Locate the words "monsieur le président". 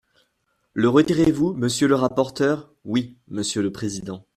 3.27-4.25